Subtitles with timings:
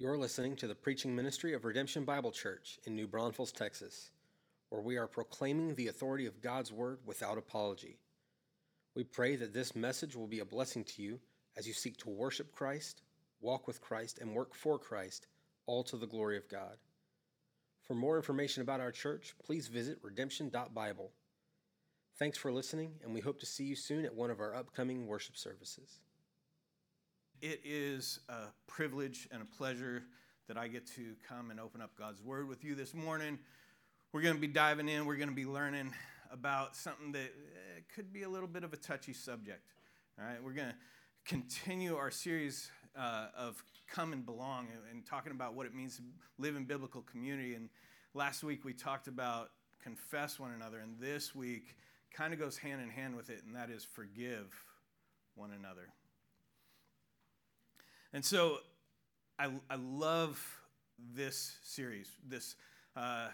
[0.00, 4.12] You're listening to the preaching ministry of Redemption Bible Church in New Braunfels, Texas,
[4.70, 7.98] where we are proclaiming the authority of God's Word without apology.
[8.94, 11.20] We pray that this message will be a blessing to you
[11.54, 13.02] as you seek to worship Christ,
[13.42, 15.26] walk with Christ, and work for Christ,
[15.66, 16.78] all to the glory of God.
[17.82, 21.10] For more information about our church, please visit redemption.bible.
[22.18, 25.06] Thanks for listening, and we hope to see you soon at one of our upcoming
[25.06, 26.00] worship services.
[27.42, 30.02] It is a privilege and a pleasure
[30.46, 33.38] that I get to come and open up God's Word with you this morning.
[34.12, 35.94] We're going to be diving in, we're going to be learning
[36.30, 39.62] about something that eh, could be a little bit of a touchy subject.
[40.18, 40.74] All right, we're going to
[41.24, 45.96] continue our series uh, of Come and Belong and, and talking about what it means
[45.96, 46.02] to
[46.36, 47.54] live in biblical community.
[47.54, 47.70] And
[48.12, 51.74] last week we talked about confess one another, and this week
[52.12, 54.54] kind of goes hand in hand with it, and that is forgive
[55.36, 55.88] one another.
[58.12, 58.58] And so
[59.38, 60.44] I, I love
[61.14, 62.08] this series.
[62.26, 62.56] This
[62.96, 63.28] uh,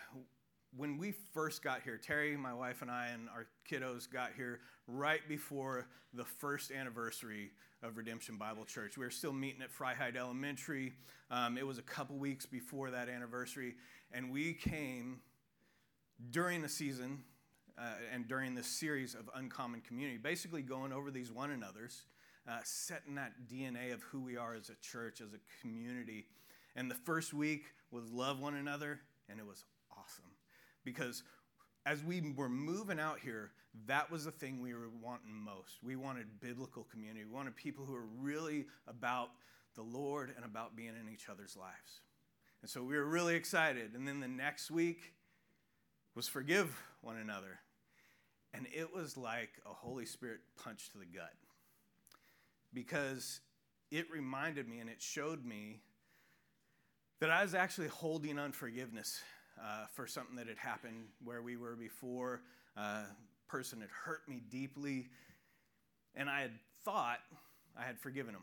[0.76, 4.60] when we first got here, Terry, my wife, and I, and our kiddos got here
[4.86, 7.52] right before the first anniversary
[7.82, 8.98] of Redemption Bible Church.
[8.98, 10.92] We were still meeting at Freiheit Elementary.
[11.30, 13.76] Um, it was a couple weeks before that anniversary,
[14.12, 15.20] and we came
[16.30, 17.22] during the season
[17.78, 22.02] uh, and during this series of Uncommon Community, basically going over these one another's
[22.48, 26.26] uh, setting that DNA of who we are as a church, as a community.
[26.74, 30.30] And the first week was love one another, and it was awesome
[30.84, 31.22] because
[31.84, 33.50] as we were moving out here,
[33.86, 35.82] that was the thing we were wanting most.
[35.82, 37.24] We wanted biblical community.
[37.24, 39.30] We wanted people who were really about
[39.74, 42.00] the Lord and about being in each other's lives.
[42.62, 43.94] And so we were really excited.
[43.94, 45.12] And then the next week
[46.14, 47.60] was forgive one another.
[48.54, 51.34] And it was like a Holy Spirit punch to the gut
[52.72, 53.40] because
[53.90, 55.80] it reminded me and it showed me
[57.20, 59.20] that I was actually holding unforgiveness
[59.62, 62.42] uh, for something that had happened where we were before.
[62.76, 63.04] Uh,
[63.48, 65.08] person had hurt me deeply,
[66.14, 66.52] and I had
[66.84, 67.20] thought
[67.78, 68.42] I had forgiven him.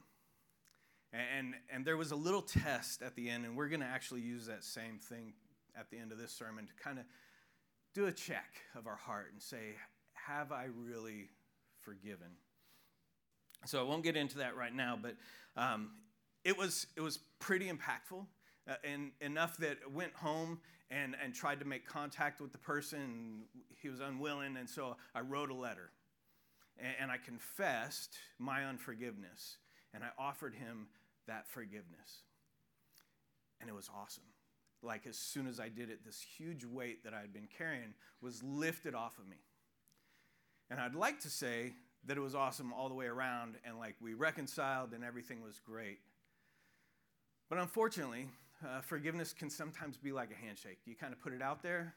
[1.11, 4.21] And, and there was a little test at the end, and we're going to actually
[4.21, 5.33] use that same thing
[5.77, 7.05] at the end of this sermon to kind of
[7.93, 9.75] do a check of our heart and say,
[10.13, 11.29] Have I really
[11.81, 12.29] forgiven?
[13.65, 15.15] So I won't get into that right now, but
[15.55, 15.91] um,
[16.43, 18.25] it was it was pretty impactful,
[18.69, 20.59] uh, and enough that I went home
[20.91, 23.43] and and tried to make contact with the person.
[23.81, 25.91] He was unwilling, and so I wrote a letter,
[26.77, 29.57] and, and I confessed my unforgiveness,
[29.93, 30.87] and I offered him
[31.27, 32.23] that forgiveness,
[33.61, 34.23] and it was awesome.
[34.81, 37.93] Like as soon as I did it, this huge weight that I had been carrying
[38.21, 39.37] was lifted off of me.
[40.69, 41.73] And I'd like to say
[42.05, 45.59] that it was awesome all the way around and like we reconciled and everything was
[45.59, 45.99] great.
[47.49, 48.27] But unfortunately,
[48.63, 50.79] uh, forgiveness can sometimes be like a handshake.
[50.85, 51.95] You kind of put it out there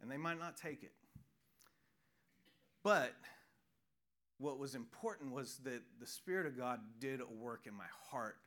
[0.00, 0.92] and they might not take it.
[2.82, 3.12] But
[4.38, 8.38] what was important was that the Spirit of God did a work in my heart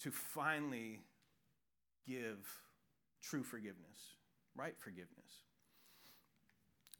[0.00, 1.02] to finally
[2.06, 2.48] give
[3.22, 4.16] true forgiveness,
[4.56, 5.44] right forgiveness.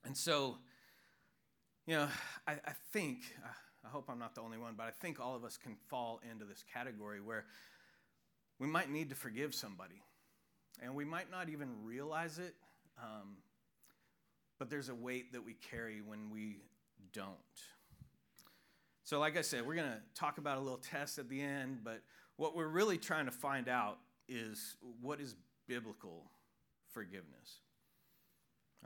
[0.05, 0.59] And so,
[1.91, 2.07] you know,
[2.47, 3.49] I, I think, uh,
[3.85, 6.21] I hope I'm not the only one, but I think all of us can fall
[6.31, 7.47] into this category where
[8.61, 10.01] we might need to forgive somebody.
[10.81, 12.55] And we might not even realize it,
[12.97, 13.39] um,
[14.61, 16.59] but there's a weight that we carry when we
[17.13, 17.35] don't.
[19.03, 21.81] So, like I said, we're going to talk about a little test at the end,
[21.83, 22.03] but
[22.37, 25.35] what we're really trying to find out is what is
[25.67, 26.31] biblical
[26.93, 27.59] forgiveness.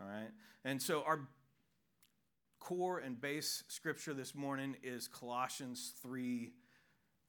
[0.00, 0.30] All right?
[0.64, 1.28] And so, our
[2.64, 6.50] core and base scripture this morning is Colossians 3,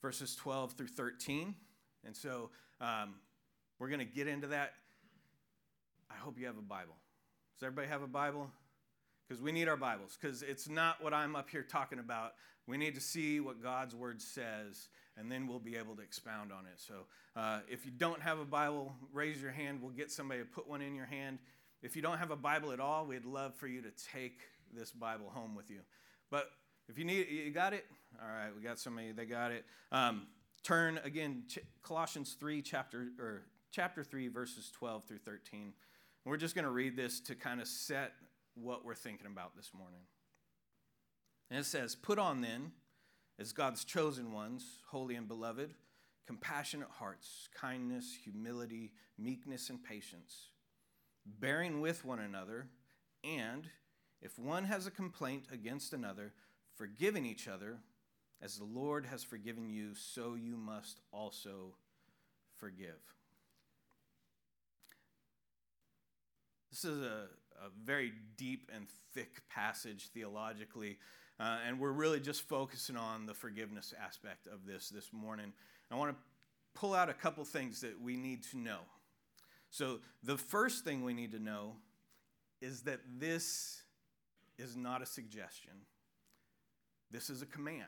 [0.02, 1.54] verses 12 through 13.
[2.06, 3.16] And so um,
[3.78, 4.72] we're going to get into that.
[6.10, 6.96] I hope you have a Bible.
[7.54, 8.50] Does everybody have a Bible?
[9.28, 12.36] Because we need our Bibles, because it's not what I'm up here talking about.
[12.66, 14.88] We need to see what God's Word says,
[15.18, 16.80] and then we'll be able to expound on it.
[16.80, 16.94] So
[17.36, 19.82] uh, if you don't have a Bible, raise your hand.
[19.82, 21.40] We'll get somebody to put one in your hand.
[21.82, 24.40] If you don't have a Bible at all, we'd love for you to take
[24.74, 25.80] this Bible home with you.
[26.32, 26.50] But
[26.88, 27.86] if you need, it, you got it.
[28.22, 29.12] All right, we got somebody.
[29.12, 29.66] They got it.
[29.92, 30.28] Um,
[30.64, 35.74] turn again, Ch- Colossians three, chapter or chapter three, verses twelve through thirteen.
[36.24, 38.14] And we're just going to read this to kind of set
[38.56, 40.02] what we're thinking about this morning.
[41.50, 42.72] And it says, "Put on then,
[43.40, 45.74] as God's chosen ones, holy and beloved."
[46.28, 50.50] compassionate hearts, kindness, humility, meekness, and patience,
[51.24, 52.68] bearing with one another,
[53.24, 53.70] and
[54.22, 56.34] if one has a complaint against another,
[56.76, 57.78] forgiving each other,
[58.42, 61.76] as the Lord has forgiven you, so you must also
[62.58, 63.00] forgive.
[66.72, 67.28] This is a,
[67.64, 70.98] a very deep and thick passage theologically,
[71.40, 75.54] uh, and we're really just focusing on the forgiveness aspect of this this morning.
[75.90, 76.18] I want to
[76.80, 78.80] pull out a couple things that we need to know.
[79.70, 81.76] So, the first thing we need to know
[82.62, 83.82] is that this
[84.58, 85.74] is not a suggestion,
[87.12, 87.84] this is a command.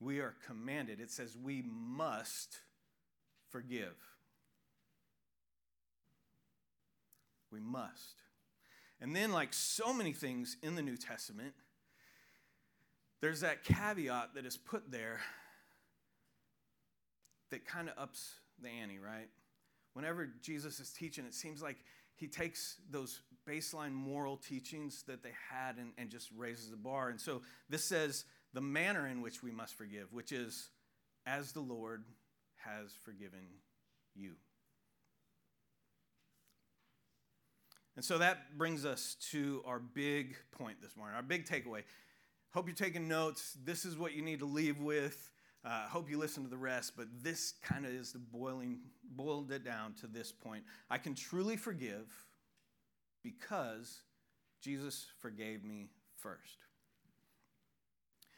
[0.00, 1.00] We are commanded.
[1.00, 2.58] It says we must
[3.48, 3.94] forgive.
[7.50, 8.22] We must.
[9.00, 11.54] And then, like so many things in the New Testament,
[13.20, 15.20] there's that caveat that is put there
[17.50, 19.28] that kind of ups the ante, right?
[19.94, 21.78] Whenever Jesus is teaching, it seems like
[22.16, 27.10] he takes those baseline moral teachings that they had and, and just raises the bar.
[27.10, 30.68] And so this says the manner in which we must forgive, which is
[31.26, 32.04] as the Lord
[32.56, 33.46] has forgiven
[34.14, 34.32] you.
[37.96, 41.82] And so that brings us to our big point this morning, our big takeaway.
[42.52, 43.56] Hope you're taking notes.
[43.64, 45.30] This is what you need to leave with.
[45.64, 48.80] Uh, hope you listen to the rest, but this kind of is the boiling,
[49.16, 50.62] boiled it down to this point.
[50.90, 52.12] I can truly forgive
[53.24, 54.02] because
[54.60, 56.58] Jesus forgave me first.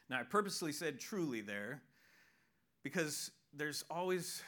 [0.08, 1.82] Now, I purposely said truly there
[2.82, 4.42] because there's always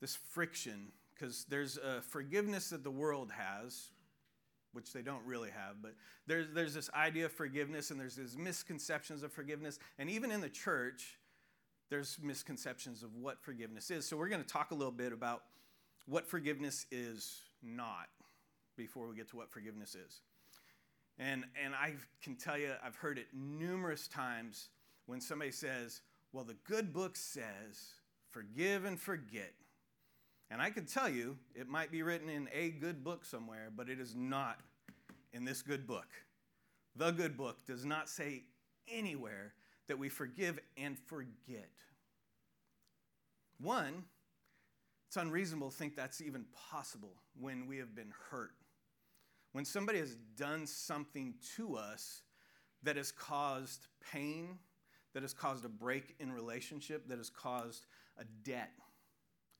[0.00, 3.90] this friction, because there's a forgiveness that the world has,
[4.72, 5.94] which they don't really have, but
[6.26, 9.78] there's, there's this idea of forgiveness and there's these misconceptions of forgiveness.
[9.98, 11.18] And even in the church,
[11.88, 14.06] there's misconceptions of what forgiveness is.
[14.06, 15.42] So we're going to talk a little bit about
[16.06, 18.08] what forgiveness is not
[18.80, 20.22] before we get to what forgiveness is.
[21.18, 21.92] And, and I
[22.22, 24.70] can tell you, I've heard it numerous times
[25.04, 26.00] when somebody says,
[26.32, 27.94] Well, the good book says,
[28.30, 29.52] forgive and forget.
[30.50, 33.88] And I can tell you, it might be written in a good book somewhere, but
[33.90, 34.60] it is not
[35.32, 36.08] in this good book.
[36.96, 38.44] The good book does not say
[38.88, 39.52] anywhere
[39.88, 41.70] that we forgive and forget.
[43.60, 44.04] One,
[45.06, 48.52] it's unreasonable to think that's even possible when we have been hurt.
[49.52, 52.22] When somebody has done something to us
[52.82, 54.58] that has caused pain,
[55.12, 57.86] that has caused a break in relationship, that has caused
[58.18, 58.70] a debt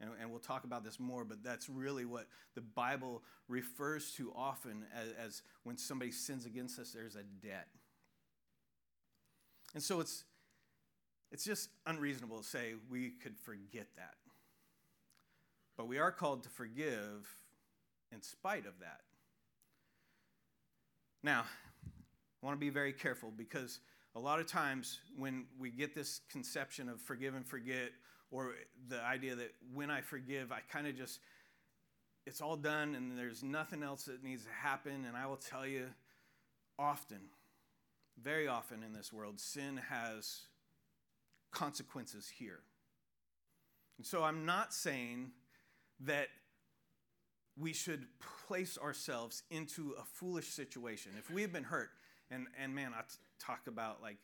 [0.00, 4.32] and, and, we'll talk about this more, but that's really what the Bible refers to
[4.34, 7.68] often as, as when somebody sins against us, there's a debt.
[9.74, 10.24] And so it's,
[11.30, 14.14] it's just unreasonable to say we could forget that.
[15.76, 17.36] But we are called to forgive
[18.10, 19.02] in spite of that.
[21.22, 21.44] Now,
[22.42, 23.80] I want to be very careful because
[24.14, 27.90] a lot of times when we get this conception of forgive and forget,
[28.30, 28.54] or
[28.88, 31.20] the idea that when I forgive, I kind of just,
[32.26, 35.04] it's all done and there's nothing else that needs to happen.
[35.06, 35.86] And I will tell you,
[36.78, 37.20] often,
[38.22, 40.42] very often in this world, sin has
[41.50, 42.60] consequences here.
[43.98, 45.32] And so I'm not saying
[46.00, 46.28] that
[47.56, 48.06] we should
[48.46, 51.12] place ourselves into a foolish situation.
[51.18, 51.90] If we have been hurt,
[52.30, 54.18] and, and man, I t- talk about like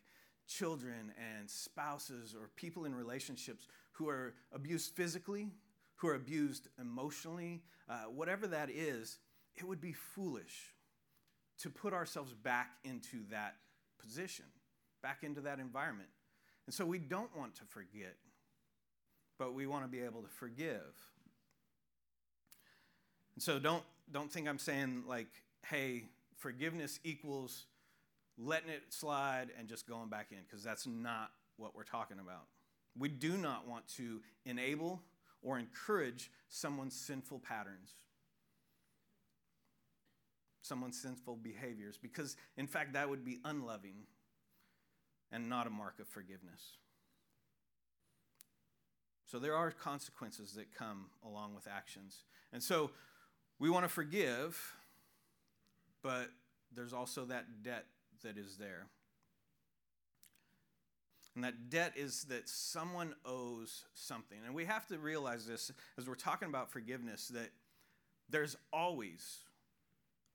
[0.46, 5.50] children and spouses or people in relationships who are abused physically,
[5.96, 9.18] who are abused emotionally, uh, whatever that is,
[9.56, 10.74] it would be foolish
[11.58, 13.56] to put ourselves back into that
[13.98, 14.44] position,
[15.02, 16.08] back into that environment.
[16.66, 18.16] And so we don't want to forget,
[19.38, 20.94] but we want to be able to forgive.
[23.36, 25.28] And so don't, don't think I'm saying, like,
[25.66, 26.04] hey,
[26.36, 27.66] forgiveness equals
[28.38, 32.46] letting it slide and just going back in, because that's not what we're talking about.
[32.98, 35.02] We do not want to enable
[35.42, 37.92] or encourage someone's sinful patterns,
[40.62, 44.06] someone's sinful behaviors, because in fact, that would be unloving
[45.30, 46.78] and not a mark of forgiveness.
[49.26, 52.24] So there are consequences that come along with actions.
[52.52, 52.92] And so
[53.58, 54.74] we want to forgive,
[56.02, 56.28] but
[56.74, 57.86] there's also that debt
[58.22, 58.86] that is there.
[61.34, 64.38] And that debt is that someone owes something.
[64.46, 67.50] And we have to realize this as we're talking about forgiveness that
[68.30, 69.40] there's always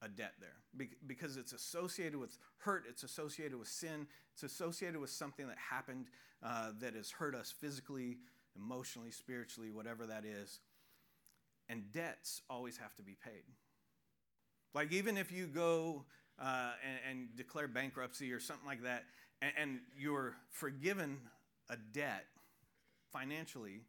[0.04, 5.10] a debt there because it's associated with hurt, it's associated with sin, it's associated with
[5.10, 6.08] something that happened
[6.44, 8.18] uh, that has hurt us physically,
[8.56, 10.60] emotionally, spiritually, whatever that is.
[11.70, 13.44] And debts always have to be paid.
[14.74, 16.06] Like, even if you go
[16.42, 19.04] uh, and, and, declare bankruptcy or something like that,
[19.42, 21.20] and, and you're forgiven
[21.70, 22.26] a debt
[23.12, 23.82] financially,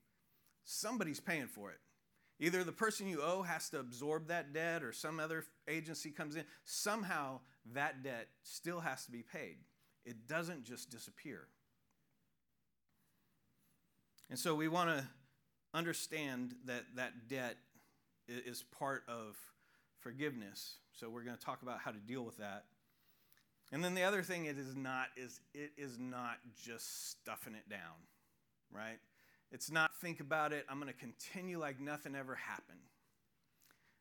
[0.64, 1.78] somebody's paying for it.
[2.40, 6.34] Either the person you owe has to absorb that debt or some other agency comes
[6.34, 6.44] in.
[6.64, 7.38] Somehow
[7.72, 9.58] that debt still has to be paid.
[10.04, 11.46] It doesn't just disappear.
[14.28, 15.04] And so we want to
[15.74, 17.56] understand that that debt
[18.28, 19.36] is part of
[20.00, 20.76] forgiveness.
[20.92, 22.64] So we're going to talk about how to deal with that.
[23.72, 27.68] And then the other thing it is not is it is not just stuffing it
[27.70, 27.96] down,
[28.70, 28.98] right?
[29.50, 32.78] It's not think about it, I'm going to continue like nothing ever happened.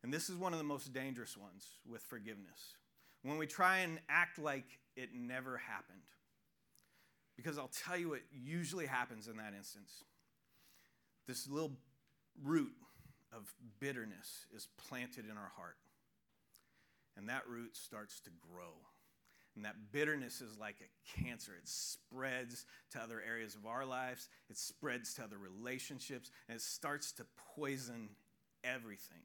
[0.03, 2.75] And this is one of the most dangerous ones with forgiveness.
[3.23, 5.99] When we try and act like it never happened.
[7.37, 10.03] Because I'll tell you what usually happens in that instance.
[11.31, 11.71] This little
[12.43, 12.73] root
[13.31, 15.77] of bitterness is planted in our heart.
[17.15, 18.73] And that root starts to grow.
[19.55, 21.53] And that bitterness is like a cancer.
[21.57, 26.61] It spreads to other areas of our lives, it spreads to other relationships, and it
[26.61, 28.09] starts to poison
[28.65, 29.23] everything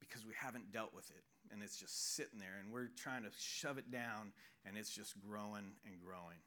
[0.00, 1.22] because we haven't dealt with it.
[1.52, 4.32] And it's just sitting there, and we're trying to shove it down,
[4.66, 6.38] and it's just growing and growing.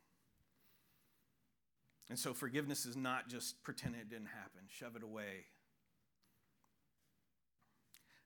[2.10, 5.45] And so forgiveness is not just pretend it didn't happen, shove it away.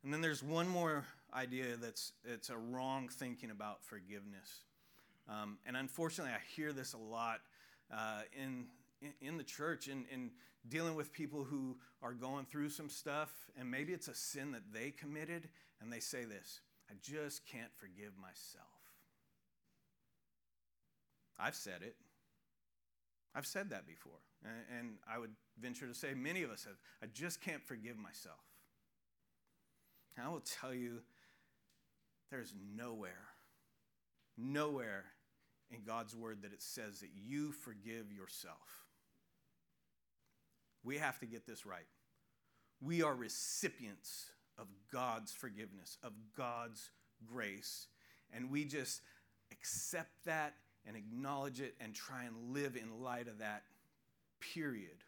[0.03, 4.61] And then there's one more idea that's it's a wrong thinking about forgiveness.
[5.29, 7.41] Um, and unfortunately, I hear this a lot
[7.91, 8.67] uh, in,
[9.19, 10.31] in, the church in, in
[10.69, 13.29] dealing with people who are going through some stuff,
[13.59, 15.49] and maybe it's a sin that they committed,
[15.81, 18.65] and they say this I just can't forgive myself.
[21.39, 21.95] I've said it.
[23.37, 24.19] I've said that before.
[24.43, 26.75] And, I would venture to say many of us have.
[27.03, 28.39] I just can't forgive myself.
[30.15, 31.01] And I will tell you,
[32.31, 33.27] there's nowhere,
[34.37, 35.05] nowhere
[35.69, 38.85] in God's word that it says that you forgive yourself.
[40.83, 41.87] We have to get this right.
[42.81, 46.89] We are recipients of God's forgiveness, of God's
[47.25, 47.87] grace,
[48.33, 49.01] and we just
[49.51, 50.55] accept that
[50.87, 53.63] and acknowledge it and try and live in light of that,
[54.39, 55.03] period.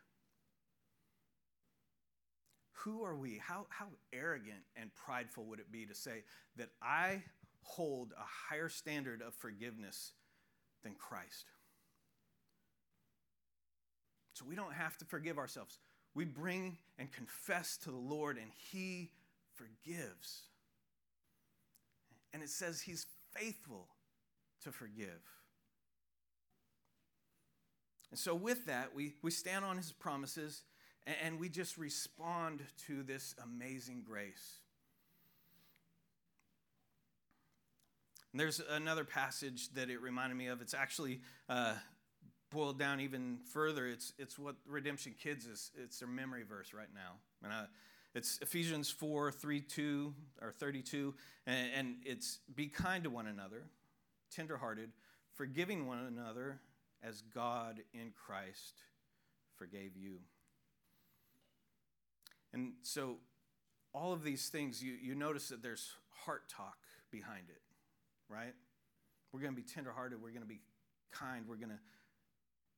[2.84, 3.42] Who are we?
[3.42, 6.24] How, how arrogant and prideful would it be to say
[6.58, 7.24] that I
[7.62, 10.12] hold a higher standard of forgiveness
[10.84, 11.46] than Christ?
[14.34, 15.78] So we don't have to forgive ourselves.
[16.16, 19.12] We bring and confess to the Lord, and He
[19.56, 20.44] forgives.
[22.34, 23.06] And it says He's
[23.36, 23.88] faithful
[24.64, 25.22] to forgive.
[28.12, 30.63] And so, with that, we, we stand on His promises
[31.24, 34.60] and we just respond to this amazing grace.
[38.32, 40.62] And there's another passage that it reminded me of.
[40.62, 41.74] It's actually uh,
[42.51, 43.88] boiled down even further.
[43.88, 47.13] It's, it's what Redemption Kids is, it's their memory verse right now.
[47.44, 47.66] And uh,
[48.13, 51.16] it's Ephesians 4 3 2 or 32.
[51.48, 53.63] And, and it's be kind to one another,
[54.32, 54.92] tenderhearted,
[55.34, 56.60] forgiving one another
[57.03, 58.82] as God in Christ
[59.58, 60.20] forgave you.
[62.53, 63.18] And so,
[63.94, 65.91] all of these things, you, you notice that there's
[66.25, 66.77] heart talk
[67.12, 67.62] behind it,
[68.27, 68.53] right?
[69.32, 70.22] We're going to be tenderhearted.
[70.22, 70.62] We're going to be
[71.12, 71.46] kind.
[71.48, 71.79] We're going to,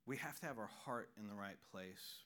[0.05, 2.23] we have to have our heart in the right place.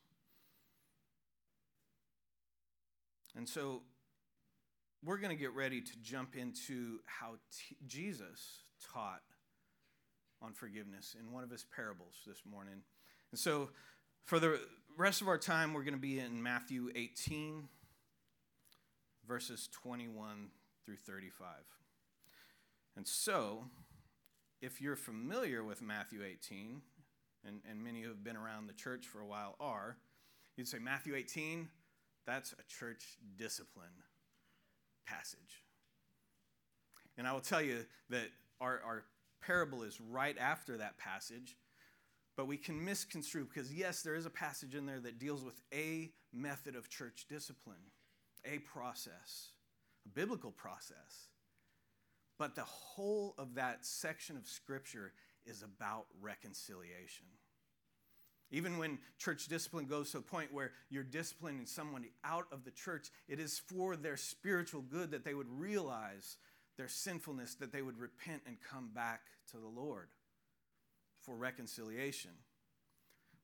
[3.35, 3.81] And so,
[5.03, 9.21] we're going to get ready to jump into how t- Jesus taught
[10.45, 12.81] on forgiveness in one of his parables this morning.
[13.31, 13.69] And so,
[14.23, 14.59] for the
[14.97, 17.67] rest of our time, we're going to be in Matthew 18,
[19.27, 20.49] verses 21
[20.85, 21.47] through 35.
[22.95, 23.65] And so,
[24.61, 26.81] if you're familiar with Matthew 18,
[27.47, 29.97] and, and many who have been around the church for a while are,
[30.57, 31.67] you'd say, Matthew 18,
[32.25, 33.87] that's a church discipline
[35.07, 35.63] passage.
[37.17, 38.29] And I will tell you that
[38.61, 39.03] our, our
[39.45, 41.57] parable is right after that passage
[42.35, 45.61] but we can misconstrue because, yes, there is a passage in there that deals with
[45.73, 47.91] a method of church discipline,
[48.43, 49.51] a process,
[50.05, 51.29] a biblical process.
[52.37, 55.13] But the whole of that section of Scripture
[55.45, 57.25] is about reconciliation.
[58.51, 62.71] Even when church discipline goes to a point where you're disciplining someone out of the
[62.71, 66.37] church, it is for their spiritual good that they would realize
[66.77, 70.09] their sinfulness, that they would repent and come back to the Lord
[71.21, 72.31] for reconciliation.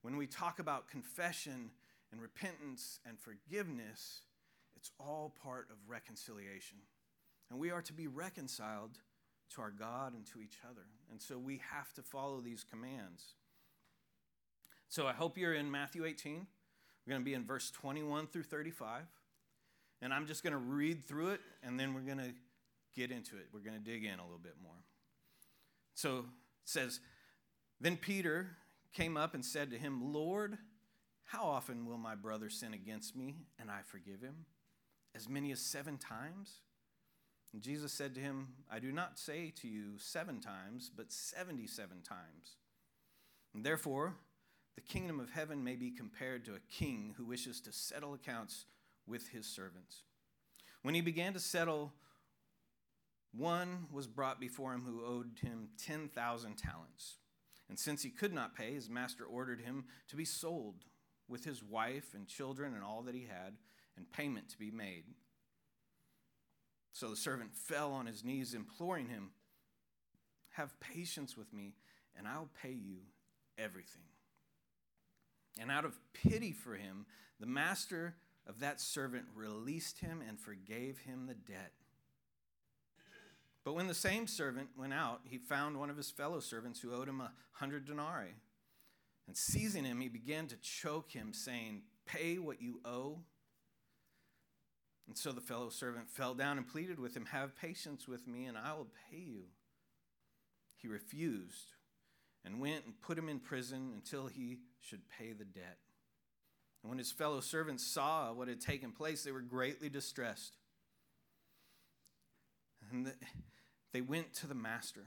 [0.02, 1.72] When we talk about confession
[2.12, 4.22] and repentance and forgiveness,
[4.76, 6.78] it's all part of reconciliation.
[7.50, 8.98] And we are to be reconciled
[9.56, 10.86] to our God and to each other.
[11.12, 13.36] And so we have to follow these commands.
[14.90, 16.48] So I hope you're in Matthew 18.
[17.06, 19.04] We're going to be in verse 21 through 35.
[20.02, 22.34] And I'm just going to read through it, and then we're going to
[22.96, 23.48] get into it.
[23.54, 24.84] We're going to dig in a little bit more.
[25.96, 26.26] So it
[26.66, 27.00] says,
[27.80, 28.48] Then Peter
[28.94, 30.58] came up and said to him, Lord,
[31.26, 34.46] how often will my brother sin against me and I forgive him?
[35.16, 36.60] As many as seven times?
[37.54, 42.02] And Jesus said to him, I do not say to you seven times, but 77
[42.02, 42.56] times.
[43.54, 44.16] And therefore,
[44.76, 48.66] the kingdom of heaven may be compared to a king who wishes to settle accounts
[49.06, 50.04] with his servants.
[50.82, 51.92] When he began to settle,
[53.36, 57.18] one was brought before him who owed him 10,000 talents.
[57.70, 60.84] And since he could not pay, his master ordered him to be sold
[61.30, 63.56] with his wife and children and all that he had,
[63.96, 65.06] and payment to be made.
[66.92, 69.32] So the servant fell on his knees, imploring him,
[70.52, 71.76] Have patience with me,
[72.18, 72.98] and I'll pay you
[73.58, 74.04] everything.
[75.60, 77.06] And out of pity for him,
[77.40, 78.16] the master
[78.48, 81.72] of that servant released him and forgave him the debt.
[83.64, 86.94] But when the same servant went out, he found one of his fellow servants who
[86.94, 88.36] owed him a hundred denarii.
[89.28, 93.20] And seizing him, he began to choke him, saying, Pay what you owe.
[95.08, 98.46] And so the fellow servant fell down and pleaded with him, Have patience with me,
[98.46, 99.44] and I will pay you.
[100.78, 101.74] He refused
[102.44, 105.78] and went and put him in prison until he should pay the debt.
[106.82, 110.58] And when his fellow servants saw what had taken place, they were greatly distressed.
[112.92, 113.12] And
[113.94, 115.06] they went to the master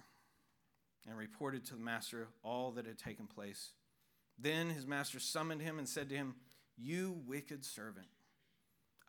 [1.06, 3.72] and reported to the master all that had taken place.
[4.38, 6.34] Then his master summoned him and said to him,
[6.76, 8.06] You wicked servant,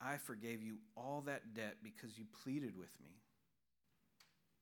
[0.01, 3.21] I forgave you all that debt because you pleaded with me.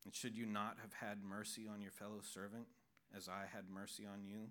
[0.06, 2.68] And should you not have had mercy on your fellow servant
[3.16, 4.50] as I had mercy on you?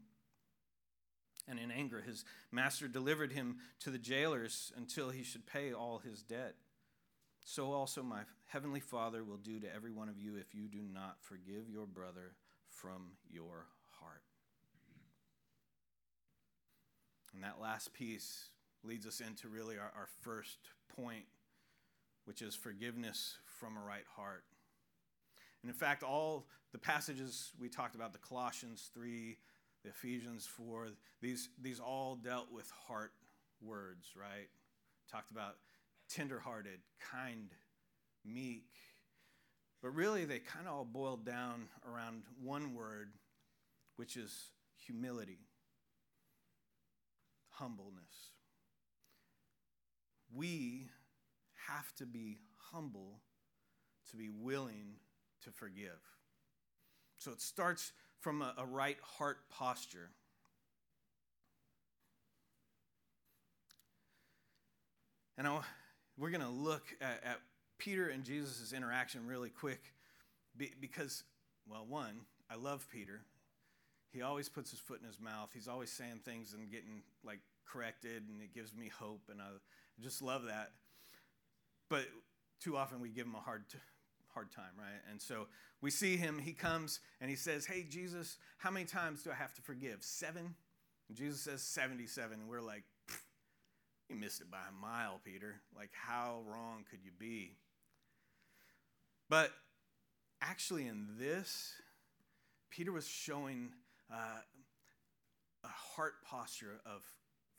[1.49, 5.99] And in anger, his master delivered him to the jailers until he should pay all
[5.99, 6.55] his debt.
[7.45, 10.83] So also my heavenly Father will do to every one of you if you do
[10.93, 12.35] not forgive your brother
[12.69, 13.67] from your
[14.01, 14.23] heart.
[17.35, 18.47] And that last piece
[18.85, 20.59] leads us into really our, our first
[20.97, 21.25] point,
[22.25, 24.45] which is forgiveness from a right heart.
[25.63, 29.37] And in fact, all the passages we talked about, the Colossians 3,
[29.85, 30.89] the Ephesians 4,
[31.21, 33.13] these, these all dealt with heart
[33.61, 34.49] words, right?
[35.11, 35.57] Talked about
[36.15, 37.51] tenderhearted, kind,
[38.25, 38.67] meek.
[39.83, 43.13] But really, they kind of all boiled down around one word,
[43.97, 45.41] which is humility,
[47.51, 48.31] humbleness.
[50.35, 50.89] We
[51.69, 52.39] have to be
[52.71, 53.21] humble
[54.11, 54.97] to be willing
[55.45, 56.01] to forgive.
[57.19, 60.11] So it starts from a, a right heart posture.
[65.37, 65.61] And I,
[66.19, 67.41] we're going to look at, at,
[67.79, 69.81] Peter and Jesus' interaction really quick
[70.81, 71.25] because,
[71.69, 73.23] well, one, I love Peter.
[74.13, 75.51] He always puts his foot in his mouth.
[75.53, 79.47] He's always saying things and getting like corrected, and it gives me hope, and I
[80.01, 80.71] just love that.
[81.89, 82.05] But
[82.61, 83.79] too often we give him a hard, t-
[84.33, 85.01] hard time, right?
[85.11, 85.47] And so
[85.81, 86.39] we see him.
[86.39, 90.03] He comes and he says, "Hey, Jesus, how many times do I have to forgive?
[90.03, 90.55] Seven?
[91.09, 92.85] And Jesus says seventy-seven, and we're like,
[94.09, 95.61] you missed it by a mile, Peter.
[95.77, 97.57] Like, how wrong could you be?
[99.29, 99.51] But
[100.41, 101.73] actually, in this,
[102.71, 103.71] Peter was showing
[104.13, 104.41] uh,
[105.65, 107.03] a heart posture of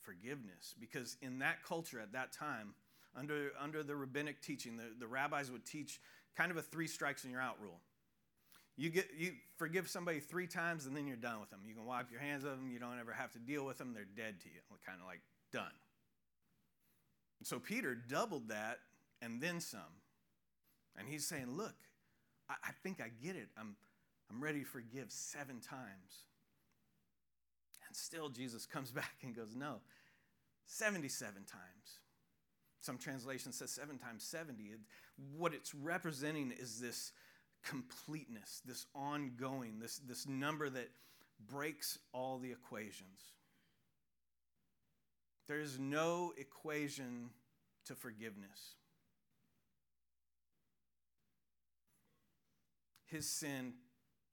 [0.01, 2.75] forgiveness because in that culture at that time,
[3.15, 5.99] under, under the rabbinic teaching, the, the rabbis would teach
[6.35, 7.79] kind of a three strikes and you're out rule.
[8.75, 11.59] You get you forgive somebody three times and then you're done with them.
[11.63, 12.71] You can wipe your hands of them.
[12.71, 13.93] You don't ever have to deal with them.
[13.93, 14.61] They're dead to you.
[14.85, 15.71] Kind of like done.
[17.43, 18.79] So Peter doubled that
[19.21, 19.81] and then some.
[20.97, 21.75] And he's saying, Look,
[22.49, 23.49] I, I think I get it.
[23.57, 23.75] I'm,
[24.31, 26.27] I'm ready to forgive seven times.
[27.87, 29.81] And still, Jesus comes back and goes, No,
[30.65, 31.99] 77 times.
[32.81, 34.63] Some translation says seven times 70.
[34.63, 34.79] It,
[35.37, 37.13] what it's representing is this
[37.63, 40.89] completeness, this ongoing, this, this number that
[41.49, 43.31] breaks all the equations.
[45.47, 47.29] There is no equation
[47.85, 48.75] to forgiveness.
[53.05, 53.73] His sin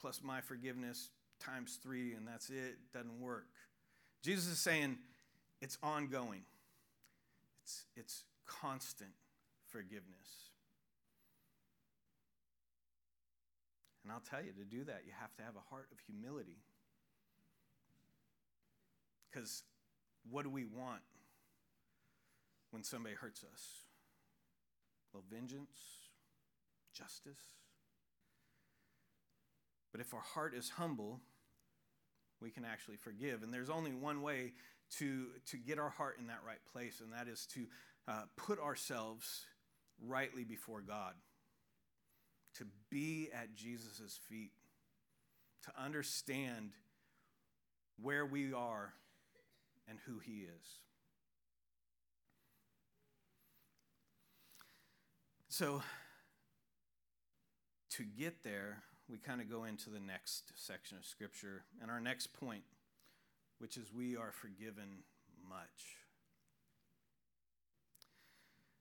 [0.00, 2.78] plus my forgiveness times three, and that's it.
[2.92, 3.48] Doesn't work.
[4.22, 4.98] Jesus is saying
[5.60, 6.42] it's ongoing,
[7.62, 9.10] it's, it's constant
[9.66, 10.50] forgiveness.
[14.02, 16.58] And I'll tell you, to do that, you have to have a heart of humility.
[19.30, 19.62] Because
[20.28, 21.02] what do we want?
[22.70, 23.62] when somebody hurts us.
[25.12, 25.76] Little vengeance,
[26.94, 27.38] justice.
[29.92, 31.20] But if our heart is humble,
[32.40, 33.42] we can actually forgive.
[33.42, 34.52] And there's only one way
[34.98, 37.66] to, to get our heart in that right place, and that is to
[38.08, 39.44] uh, put ourselves
[40.00, 41.14] rightly before God,
[42.54, 44.52] to be at Jesus' feet,
[45.64, 46.70] to understand
[48.00, 48.94] where we are
[49.88, 50.78] and who He is.
[55.48, 55.82] So,
[57.90, 62.00] to get there, we kind of go into the next section of Scripture and our
[62.00, 62.62] next point,
[63.58, 65.02] which is we are forgiven
[65.48, 65.96] much.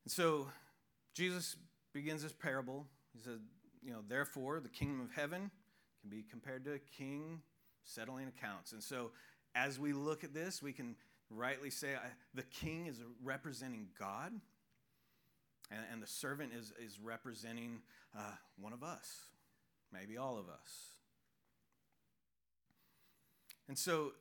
[0.06, 0.48] And so,
[1.16, 1.56] Jesus
[1.92, 2.86] begins this parable.
[3.14, 3.40] He said,
[3.82, 5.52] you know, therefore, the kingdom of heaven
[6.02, 7.42] can be compared to a king
[7.84, 8.72] settling accounts.
[8.74, 9.12] And so,
[9.56, 10.96] as we look at this, we can
[11.30, 11.90] rightly say
[12.34, 14.32] the king is representing God,
[15.72, 17.82] and, and the servant is, is representing
[18.18, 19.08] uh, one of us,
[19.94, 20.94] maybe all of us.
[23.68, 24.14] And so,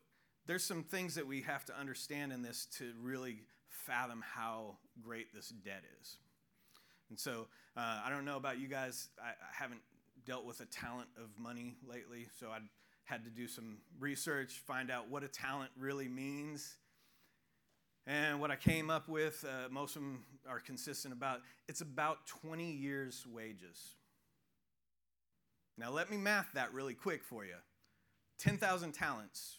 [0.46, 5.34] there's some things that we have to understand in this to really fathom how great
[5.34, 6.16] this debt is.
[7.10, 9.80] And so, uh, I don't know about you guys, I, I haven't
[10.26, 12.58] dealt with a talent of money lately, so I
[13.08, 16.76] had to do some research, find out what a talent really means.
[18.06, 22.26] And what I came up with, uh, most of them are consistent about, it's about
[22.26, 23.94] 20 years' wages.
[25.78, 27.54] Now, let me math that really quick for you
[28.40, 29.58] 10,000 talents,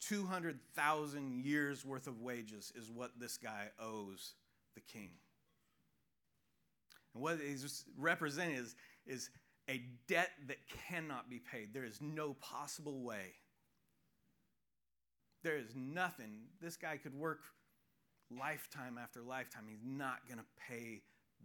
[0.00, 4.34] 200,000 years worth of wages is what this guy owes
[4.74, 5.10] the king.
[7.14, 8.74] And what he's representing is,
[9.06, 9.30] is
[9.68, 11.72] a debt that cannot be paid.
[11.72, 13.34] There is no possible way.
[15.42, 16.46] There is nothing.
[16.60, 17.40] This guy could work
[18.30, 19.64] lifetime after lifetime.
[19.68, 21.02] He's not going to pay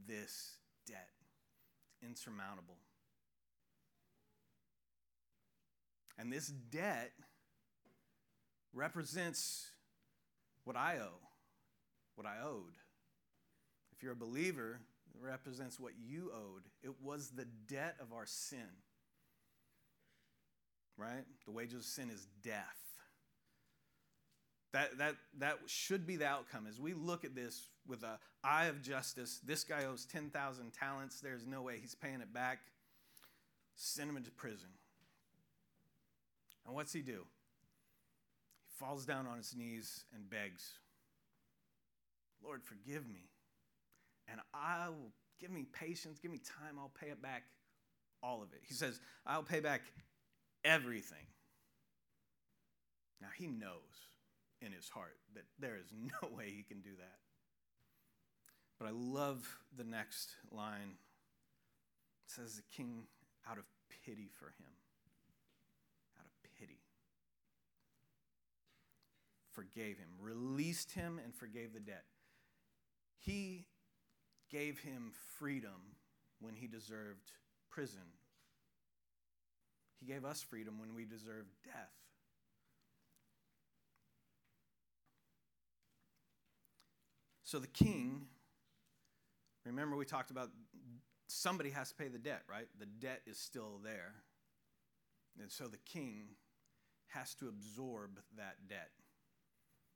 [0.08, 1.10] this debt.
[1.92, 2.78] It's insurmountable.
[6.18, 7.12] And this debt
[8.74, 9.72] represents
[10.66, 11.20] what I owe,
[12.16, 12.76] what I owed.
[13.96, 14.82] If you're a believer,
[15.22, 16.64] represents what you owed.
[16.84, 18.68] It was the debt of our sin.
[20.98, 21.24] Right?
[21.46, 22.80] The wages of sin is death.
[24.72, 26.68] That, that, that should be the outcome.
[26.70, 31.22] As we look at this with an eye of justice, this guy owes 10,000 talents.
[31.22, 32.60] There's no way he's paying it back.
[33.76, 34.70] Send him into prison.
[36.68, 37.26] And what's he do?
[38.68, 40.74] He falls down on his knees and begs,
[42.44, 43.30] Lord, forgive me
[44.32, 47.44] and I will give me patience, give me time, I'll pay it back
[48.22, 48.62] all of it.
[48.64, 49.82] He says, I'll pay back
[50.64, 51.26] everything.
[53.22, 54.08] Now he knows
[54.62, 57.18] in his heart that there is no way he can do that.
[58.80, 60.96] But I love the next line.
[62.26, 63.04] It says the king
[63.50, 63.66] out of
[64.06, 64.72] pity for him.
[66.18, 66.80] Out of pity.
[69.52, 72.06] Forgave him, released him, and forgave the debt.
[73.18, 73.66] He
[74.50, 75.96] gave him freedom
[76.40, 77.32] when he deserved
[77.70, 78.00] prison.
[80.00, 81.94] He gave us freedom when we deserved death.
[87.44, 88.28] So the king,
[89.66, 90.50] remember we talked about
[91.28, 92.68] somebody has to pay the debt, right?
[92.80, 94.14] The debt is still there.
[95.42, 96.36] And so the king
[97.08, 98.92] has to absorb that debt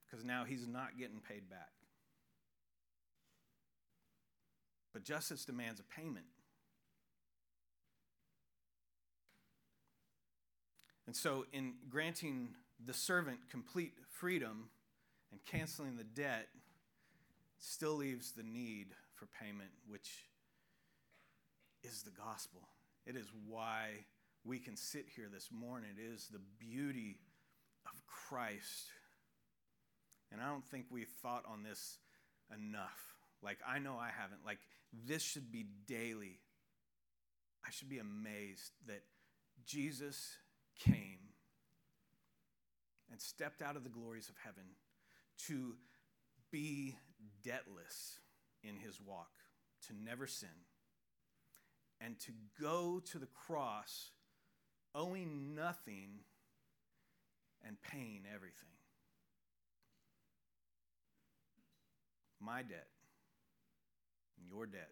[0.05, 1.71] because now he's not getting paid back.
[4.93, 6.25] But justice demands a payment.
[11.07, 12.49] And so, in granting
[12.83, 14.69] the servant complete freedom
[15.31, 16.47] and canceling the debt,
[17.59, 20.25] still leaves the need for payment, which
[21.83, 22.61] is the gospel.
[23.05, 24.05] It is why
[24.45, 25.91] we can sit here this morning.
[25.97, 27.19] It is the beauty
[27.85, 28.91] of Christ.
[30.31, 31.97] And I don't think we've thought on this
[32.53, 33.15] enough.
[33.41, 34.45] Like, I know I haven't.
[34.45, 34.59] Like,
[35.05, 36.39] this should be daily.
[37.65, 39.03] I should be amazed that
[39.65, 40.37] Jesus
[40.79, 41.19] came
[43.11, 44.63] and stepped out of the glories of heaven
[45.47, 45.75] to
[46.51, 46.95] be
[47.43, 48.19] debtless
[48.63, 49.31] in his walk,
[49.87, 50.49] to never sin,
[51.99, 54.11] and to go to the cross
[54.95, 56.19] owing nothing
[57.65, 58.69] and paying everything.
[62.39, 62.87] My debt
[64.49, 64.91] your debt.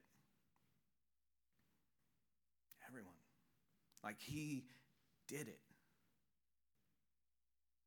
[2.87, 3.13] Everyone.
[4.03, 4.65] Like he
[5.27, 5.59] did it.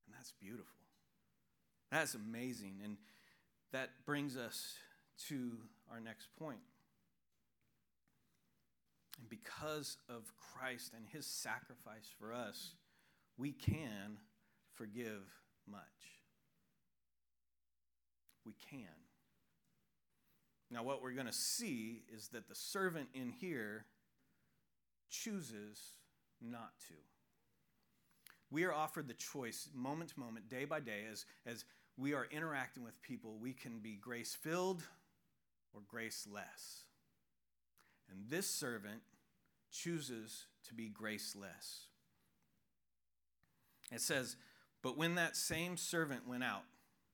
[0.07, 0.67] And that's beautiful.
[1.91, 2.81] That's amazing.
[2.83, 2.97] And
[3.73, 4.75] that brings us
[5.29, 5.53] to
[5.91, 6.61] our next point.
[9.21, 12.75] And because of Christ and his sacrifice for us,
[13.37, 14.19] we can
[14.75, 15.23] forgive
[15.71, 15.81] much.
[18.45, 19.04] We can.
[20.75, 23.87] Now, what we're going to see is that the servant in here
[25.09, 25.79] chooses
[26.43, 26.95] not to.
[28.51, 31.65] We are offered the choice moment to moment, day by day, as, as
[31.97, 34.83] we are interacting with people, we can be grace filled
[35.73, 36.81] or grace less.
[38.11, 39.03] And this servant
[39.71, 41.87] chooses to be graceless.
[43.93, 44.35] It says,
[44.83, 46.65] But when that same servant went out,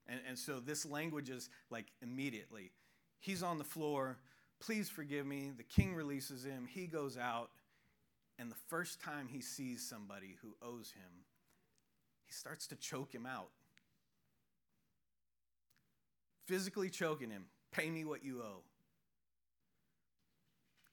[0.07, 2.73] and, and so this language is like immediately,
[3.21, 4.19] he's on the floor,
[4.59, 5.53] please forgive me.
[5.57, 7.51] The king releases him, he goes out,
[8.39, 11.25] and the first time he sees somebody who owes him,
[12.25, 13.51] he starts to choke him out.
[16.47, 18.63] Physically choking him, pay me what you owe.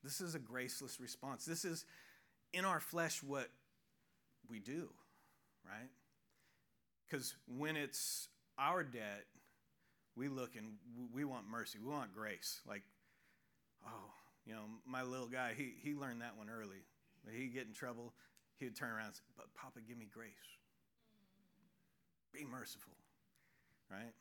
[0.04, 1.46] This is a graceless response.
[1.46, 1.86] This is
[2.54, 3.50] in our flesh what
[4.50, 4.90] we do,
[5.66, 5.90] right?
[7.10, 9.26] Because when it's our debt,
[10.18, 10.74] we look and
[11.14, 11.78] we want mercy.
[11.84, 12.62] We want grace.
[12.68, 12.82] Like,
[13.86, 14.12] oh,
[14.46, 16.84] you know, my little guy, he, he learned that one early.
[17.32, 18.14] He'd get in trouble,
[18.58, 20.32] he would turn around and say, But Papa, give me grace.
[22.34, 22.94] Be merciful,
[23.92, 24.14] right?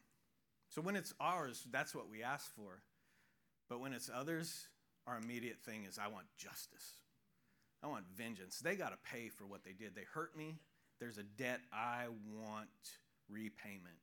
[0.69, 2.83] So when it's ours, that's what we ask for.
[3.69, 4.67] But when it's others,
[5.07, 6.95] our immediate thing is, I want justice.
[7.83, 8.59] I want vengeance.
[8.59, 9.95] They got to pay for what they did.
[9.95, 10.57] They hurt me.
[10.99, 11.61] There's a debt.
[11.73, 12.69] I want
[13.29, 13.97] repayment.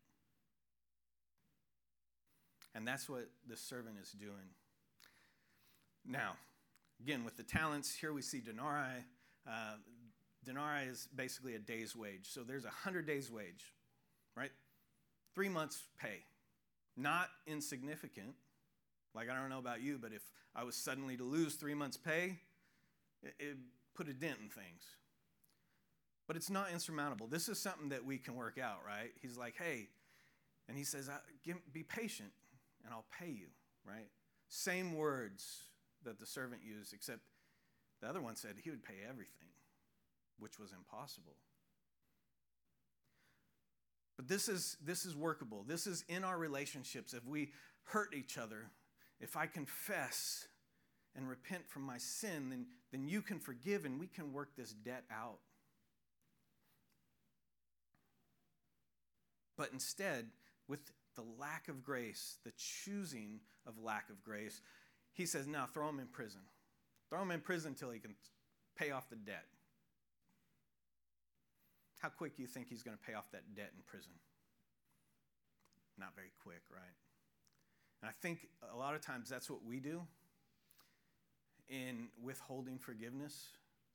[2.75, 4.49] And that's what the servant is doing.
[6.05, 6.33] Now,
[7.01, 9.05] again, with the talents, here we see denarii.
[9.47, 9.75] Uh,
[10.43, 12.29] denarii is basically a day's wage.
[12.29, 13.73] So there's a 100 days' wage,
[14.36, 14.51] right?
[15.36, 16.25] Three months' pay.
[16.97, 18.33] Not insignificant.
[19.15, 20.21] Like, I don't know about you, but if
[20.55, 22.38] I was suddenly to lose three months' pay,
[23.21, 23.57] it, it
[23.95, 24.83] put a dent in things.
[26.27, 27.27] But it's not insurmountable.
[27.27, 29.12] This is something that we can work out, right?
[29.21, 29.89] He's like, hey,
[30.67, 31.09] and he says,
[31.71, 32.31] be patient
[32.83, 33.47] and I'll pay you,
[33.85, 34.07] right?
[34.49, 35.63] Same words
[36.03, 37.21] that the servant used, except
[38.01, 39.49] the other one said he would pay everything,
[40.39, 41.35] which was impossible.
[44.17, 45.63] But this is, this is workable.
[45.67, 47.13] This is in our relationships.
[47.13, 47.51] If we
[47.85, 48.69] hurt each other,
[49.19, 50.47] if I confess
[51.15, 54.73] and repent from my sin, then, then you can forgive and we can work this
[54.73, 55.39] debt out.
[59.57, 60.27] But instead,
[60.67, 60.79] with
[61.15, 64.62] the lack of grace, the choosing of lack of grace,
[65.13, 66.41] he says, now throw him in prison.
[67.10, 68.15] Throw him in prison until he can
[68.76, 69.45] pay off the debt.
[71.99, 74.12] How quick do you think he's going to pay off that debt in prison?
[75.97, 76.95] Not very quick, right?
[78.02, 80.02] And I think a lot of times that's what we do
[81.69, 83.47] in withholding forgiveness,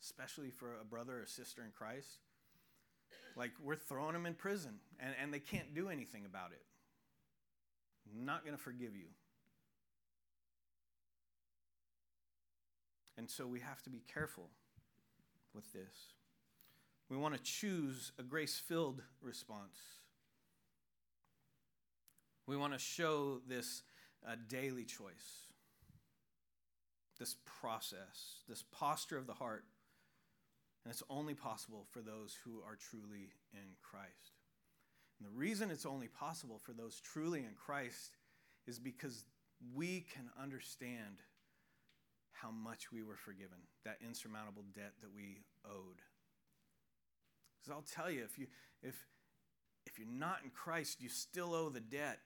[0.02, 2.18] especially for a brother or sister in Christ.
[3.36, 6.62] Like we're throwing them in prison and, and they can't do anything about it.
[8.16, 9.08] Not going to forgive you.
[13.16, 14.48] And so we have to be careful
[15.54, 16.14] with this.
[17.10, 19.78] We want to choose a grace filled response.
[22.46, 23.82] We want to show this
[24.26, 25.50] a daily choice,
[27.18, 29.64] this process, this posture of the heart.
[30.84, 34.37] And it's only possible for those who are truly in Christ.
[35.18, 38.16] And the reason it's only possible for those truly in Christ
[38.66, 39.24] is because
[39.74, 41.22] we can understand
[42.32, 46.00] how much we were forgiven, that insurmountable debt that we owed.
[47.58, 48.46] Because I'll tell you, if you
[48.82, 48.94] if
[49.86, 52.20] if you're not in Christ, you still owe the debt.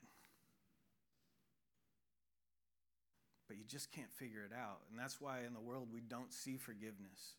[3.52, 4.80] but you just can't figure it out.
[4.88, 7.36] And that's why in the world we don't see forgiveness.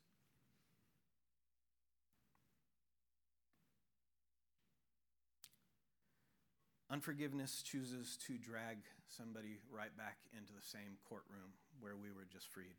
[6.94, 8.78] Unforgiveness chooses to drag
[9.08, 12.76] somebody right back into the same courtroom where we were just freed.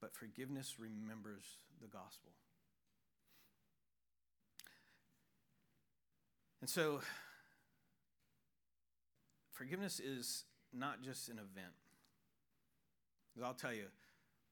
[0.00, 1.44] But forgiveness remembers
[1.82, 2.30] the gospel.
[6.62, 7.02] And so,
[9.52, 11.74] forgiveness is not just an event.
[13.34, 13.88] Because I'll tell you,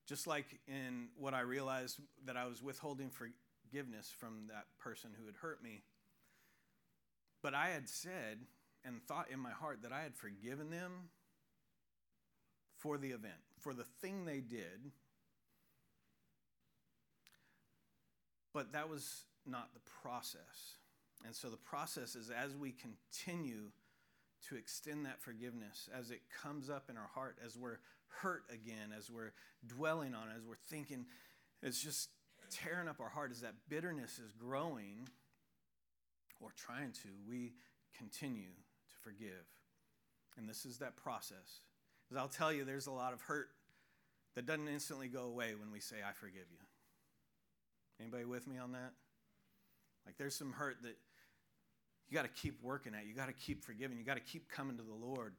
[0.06, 5.24] just like in what I realized that I was withholding forgiveness from that person who
[5.24, 5.84] had hurt me,
[7.42, 8.38] but I had said
[8.84, 11.10] and thought in my heart that I had forgiven them
[12.78, 14.90] for the event, for the thing they did.
[18.52, 20.76] But that was not the process.
[21.24, 23.70] And so the process is as we continue
[24.48, 27.78] to extend that forgiveness, as it comes up in our heart, as we're
[28.08, 29.32] hurt again, as we're
[29.66, 31.06] dwelling on it, as we're thinking,
[31.62, 32.10] it's just
[32.50, 35.08] tearing up our heart, as that bitterness is growing
[36.42, 37.52] or trying to, we
[37.96, 39.46] continue to forgive.
[40.36, 41.60] And this is that process.
[42.04, 43.48] Because I'll tell you, there's a lot of hurt
[44.34, 46.58] that doesn't instantly go away when we say, I forgive you.
[48.00, 48.92] Anybody with me on that?
[50.04, 50.96] Like there's some hurt that
[52.08, 53.06] you got to keep working at.
[53.06, 53.96] You got to keep forgiving.
[53.98, 55.34] You got to keep coming to the Lord.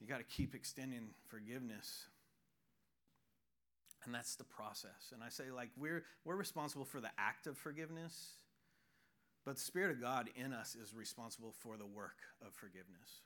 [0.00, 2.04] You got to keep extending forgiveness.
[4.04, 5.12] And that's the process.
[5.14, 8.34] And I say, like, we're, we're responsible for the act of forgiveness,
[9.44, 13.22] but the Spirit of God in us is responsible for the work of forgiveness.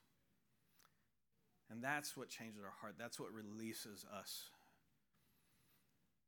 [1.71, 2.95] And that's what changes our heart.
[2.97, 4.49] That's what releases us.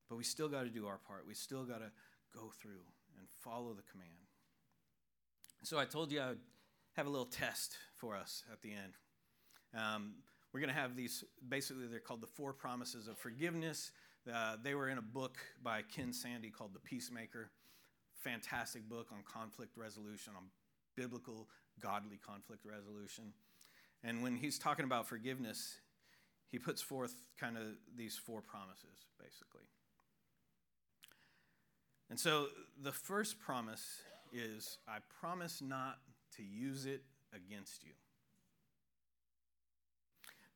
[0.08, 1.26] But we still got to do our part.
[1.28, 1.92] We still got to
[2.34, 2.84] go through
[3.18, 4.10] and follow the command.
[5.64, 6.40] So I told you I would
[6.94, 8.94] have a little test for us at the end.
[9.78, 10.14] Um,
[10.54, 13.92] we're going to have these, basically, they're called the Four Promises of Forgiveness.
[14.32, 17.50] Uh, they were in a book by Ken Sande called The Peacemaker.
[18.24, 20.44] Fantastic book on conflict resolution, on
[20.96, 21.48] biblical,
[21.80, 23.34] godly conflict resolution.
[24.04, 25.80] And when he's talking about forgiveness,
[26.50, 27.64] he puts forth kind of
[27.96, 29.64] these four promises, basically.
[32.10, 32.48] And so
[32.82, 34.02] the first promise
[34.34, 36.00] is I promise not
[36.36, 37.04] to use it
[37.34, 37.92] against you.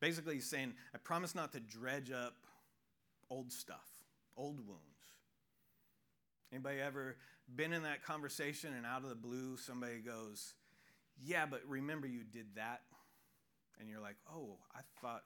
[0.00, 2.34] Basically, he's saying, I promise not to dredge up
[3.30, 3.88] old stuff,
[4.36, 4.82] old wounds.
[6.52, 7.16] Anybody ever
[7.54, 10.54] been in that conversation and out of the blue somebody goes,
[11.22, 12.82] Yeah, but remember you did that?
[13.78, 15.22] And you're like, Oh, I thought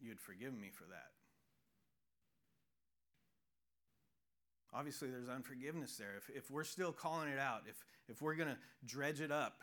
[0.00, 1.10] you'd forgive me for that.
[4.74, 6.14] Obviously, there's unforgiveness there.
[6.18, 9.62] If, if we're still calling it out, if, if we're going to dredge it up,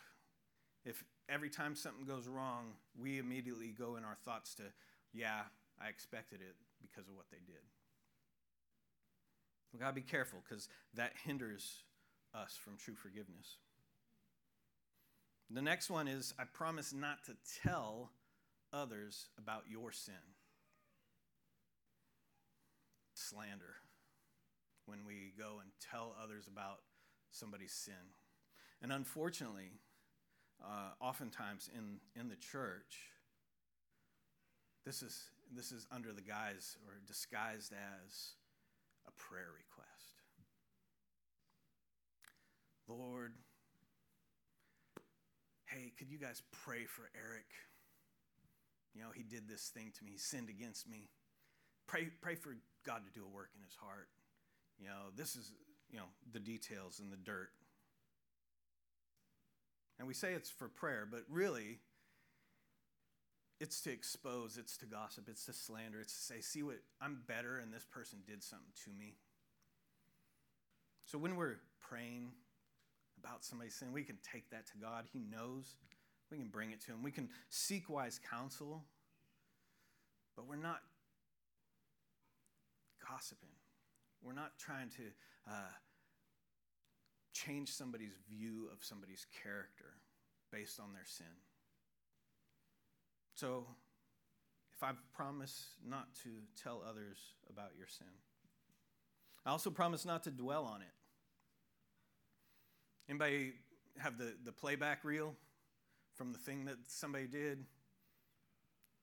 [0.84, 4.63] if every time something goes wrong, we immediately go in our thoughts to,
[5.13, 5.41] yeah,
[5.80, 7.62] I expected it because of what they did.
[9.75, 11.83] We got to be careful because that hinders
[12.33, 13.57] us from true forgiveness.
[15.49, 18.11] The next one is I promise not to tell
[18.71, 20.13] others about your sin.
[23.15, 23.75] Slander
[24.85, 26.79] when we go and tell others about
[27.31, 28.13] somebody's sin.
[28.81, 29.71] And unfortunately,
[30.63, 33.11] uh, oftentimes in, in the church,
[34.85, 38.35] this is, this is under the guise or disguised as
[39.07, 40.21] a prayer request.
[42.87, 43.33] Lord,
[45.67, 47.45] hey, could you guys pray for Eric?
[48.93, 51.09] You know, he did this thing to me, he sinned against me.
[51.87, 54.07] Pray, pray for God to do a work in his heart.
[54.79, 55.51] You know, this is,
[55.89, 57.49] you know, the details and the dirt.
[59.97, 61.79] And we say it's for prayer, but really,
[63.59, 67.19] it's to expose, it's to gossip, it's to slander, it's to say, see what, I'm
[67.27, 69.15] better and this person did something to me.
[71.05, 72.31] So when we're praying
[73.19, 75.05] about somebody's sin, we can take that to God.
[75.11, 75.75] He knows.
[76.31, 77.03] We can bring it to Him.
[77.03, 78.83] We can seek wise counsel,
[80.35, 80.81] but we're not
[83.07, 83.49] gossiping.
[84.23, 85.03] We're not trying to
[85.47, 85.73] uh,
[87.33, 89.93] change somebody's view of somebody's character
[90.51, 91.27] based on their sin.
[93.36, 93.65] So,
[94.76, 96.30] if I promise not to
[96.62, 97.17] tell others
[97.50, 98.08] about your sin,
[99.45, 100.88] I also promise not to dwell on it.
[103.10, 103.54] Anybody
[104.00, 105.36] have the, the playback reel
[106.15, 107.65] from the thing that somebody did?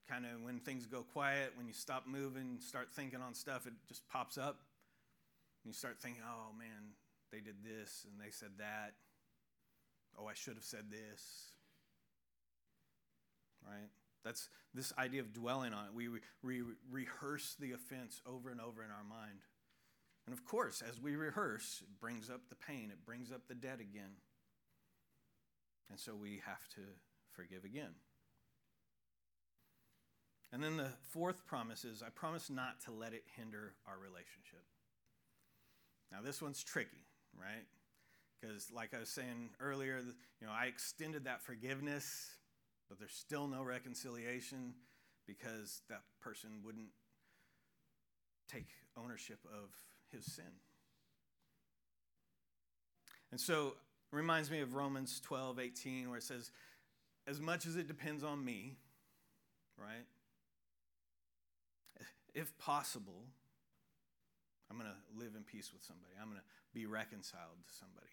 [0.08, 3.74] Kind of when things go quiet, when you stop moving, start thinking on stuff, it
[3.86, 4.60] just pops up.
[5.62, 6.94] And you start thinking, oh man,
[7.30, 8.94] they did this and they said that.
[10.18, 11.52] Oh, I should have said this.
[13.64, 13.88] Right?
[14.24, 15.94] That's this idea of dwelling on it.
[15.94, 16.08] We,
[16.42, 19.40] we rehearse the offense over and over in our mind.
[20.26, 23.54] And of course, as we rehearse, it brings up the pain, it brings up the
[23.54, 24.12] debt again.
[25.90, 26.80] And so we have to
[27.32, 27.94] forgive again.
[30.52, 34.62] And then the fourth promise is I promise not to let it hinder our relationship.
[36.12, 37.64] Now, this one's tricky, right?
[38.38, 40.00] Because, like I was saying earlier,
[40.40, 42.28] you know, I extended that forgiveness,
[42.88, 44.74] but there's still no reconciliation
[45.26, 46.90] because that person wouldn't
[48.48, 49.70] take ownership of
[50.10, 50.44] his sin.
[53.30, 53.68] And so
[54.12, 56.50] it reminds me of Romans 12, 18, where it says,
[57.26, 58.76] As much as it depends on me,
[59.78, 60.06] right?
[62.34, 63.24] If possible,
[64.70, 66.12] I'm going to live in peace with somebody.
[66.20, 68.06] I'm going to be reconciled to somebody.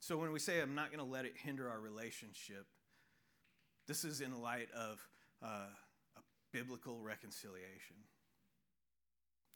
[0.00, 2.66] So when we say, I'm not going to let it hinder our relationship,
[3.88, 5.00] this is in light of
[5.42, 5.66] uh,
[6.16, 6.20] a
[6.52, 7.96] biblical reconciliation.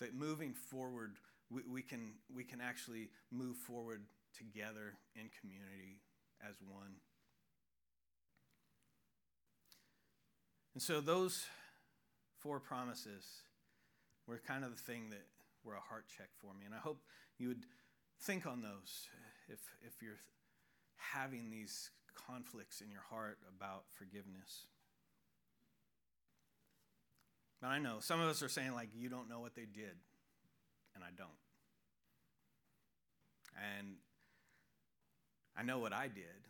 [0.00, 1.12] That moving forward,
[1.50, 4.02] we, we, can, we can actually move forward
[4.36, 6.00] together in community
[6.48, 6.94] as one.
[10.74, 11.44] And so those
[12.40, 13.24] four promises
[14.26, 15.26] were kind of the thing that
[15.62, 16.64] were a heart check for me.
[16.64, 17.02] And I hope
[17.38, 17.66] you would
[18.22, 19.08] think on those
[19.48, 20.20] if, if you're
[20.96, 24.66] having these conflicts in your heart about forgiveness.
[27.60, 29.96] But I know some of us are saying, like, you don't know what they did,
[30.94, 31.30] and I don't.
[33.78, 33.96] And
[35.56, 36.48] I know what I did,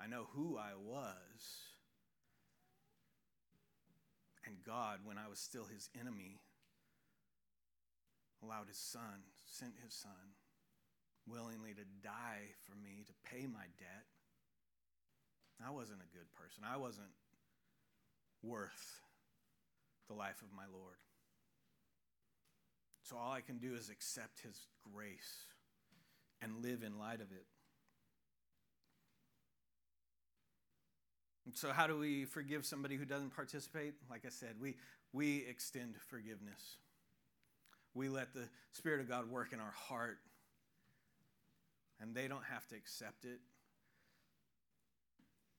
[0.00, 1.70] I know who I was.
[4.44, 6.40] And God, when I was still his enemy,
[8.42, 10.34] allowed his son, sent his son
[11.26, 14.06] willingly to die for me, to pay my debt.
[15.64, 16.64] I wasn't a good person.
[16.66, 17.14] I wasn't
[18.42, 19.00] worth
[20.08, 20.96] the life of my Lord.
[23.04, 25.46] So all I can do is accept his grace
[26.40, 27.46] and live in light of it.
[31.54, 33.94] So, how do we forgive somebody who doesn't participate?
[34.08, 34.76] Like I said, we,
[35.12, 36.76] we extend forgiveness.
[37.94, 40.18] We let the Spirit of God work in our heart,
[42.02, 43.38] and they don't have to accept it.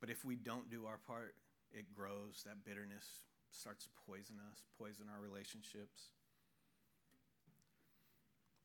[0.01, 1.35] But if we don't do our part,
[1.71, 2.43] it grows.
[2.45, 3.05] That bitterness
[3.51, 6.11] starts to poison us, poison our relationships.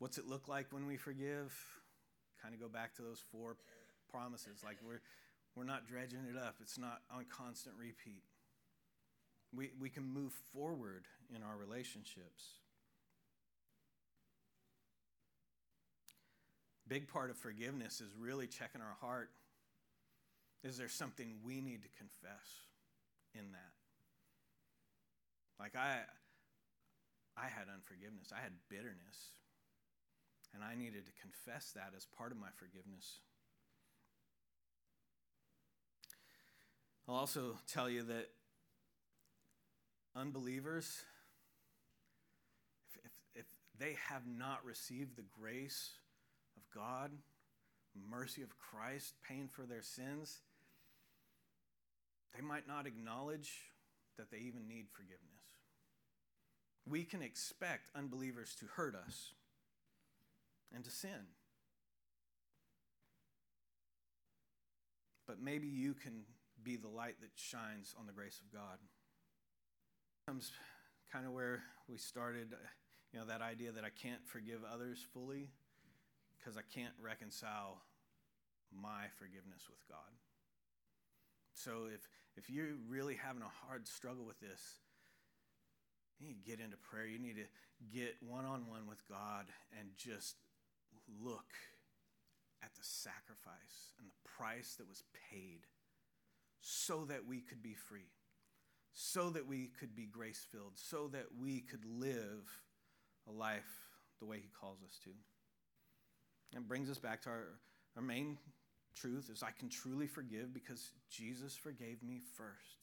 [0.01, 1.55] What's it look like when we forgive?
[2.43, 3.57] Kind of go back to those four
[4.11, 4.63] promises.
[4.65, 5.01] Like we're
[5.55, 8.23] we're not dredging it up, it's not on constant repeat.
[9.53, 12.61] We, we can move forward in our relationships.
[16.89, 19.31] Big part of forgiveness is really checking our heart.
[20.65, 22.47] Is there something we need to confess
[23.35, 23.73] in that?
[25.61, 26.01] Like I
[27.37, 28.33] I had unforgiveness.
[28.37, 29.33] I had bitterness.
[30.55, 33.21] And I needed to confess that as part of my forgiveness.
[37.07, 38.29] I'll also tell you that
[40.17, 41.05] unbelievers,
[42.89, 43.47] if, if, if
[43.79, 45.93] they have not received the grace
[46.75, 47.11] God,
[48.11, 50.39] mercy of Christ, paying for their sins,
[52.35, 53.51] they might not acknowledge
[54.17, 55.23] that they even need forgiveness.
[56.89, 59.33] We can expect unbelievers to hurt us
[60.75, 61.27] and to sin.
[65.27, 66.23] But maybe you can
[66.63, 68.79] be the light that shines on the grace of God.
[70.27, 70.51] Comes
[71.13, 72.57] kind of where we started, uh,
[73.13, 75.51] you know, that idea that I can't forgive others fully
[76.39, 77.83] because I can't reconcile
[78.73, 80.13] my forgiveness with God.
[81.55, 84.79] So if if you're really having a hard struggle with this,
[86.19, 87.07] you need to get into prayer.
[87.07, 87.49] You need to
[87.93, 89.47] get one on one with God
[89.79, 90.37] and just
[91.21, 91.51] look
[92.63, 95.67] at the sacrifice and the price that was paid
[96.61, 98.11] so that we could be free,
[98.93, 102.63] so that we could be grace filled, so that we could live
[103.29, 103.89] a life
[104.21, 105.11] the way He calls us to.
[106.55, 107.45] And brings us back to our,
[107.97, 108.39] our main
[108.97, 112.77] truth is I can truly forgive because Jesus forgave me first.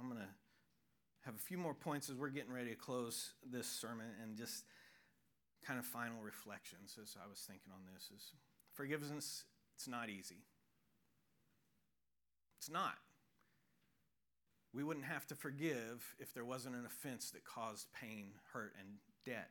[0.00, 0.28] I'm going to
[1.24, 4.64] have a few more points as we're getting ready to close this sermon and just
[5.66, 8.32] kind of final reflections as I was thinking on this is
[8.74, 9.44] forgiveness
[9.78, 10.42] it's not easy.
[12.58, 12.96] It's not.
[14.74, 18.88] We wouldn't have to forgive if there wasn't an offense that caused pain, hurt, and
[19.24, 19.50] debt.